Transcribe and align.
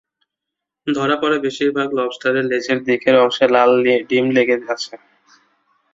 ধরা 0.87 1.15
পড়া 1.21 1.37
বেশির 1.39 1.71
ভাগ 1.77 1.89
লবস্টারের 1.97 2.45
লেজের 2.45 2.79
দিকের 2.87 3.15
অংশে 3.23 3.45
লাল 3.55 3.71
ডিম 4.09 4.25
লেগে 4.35 4.57
আছে। 4.73 4.93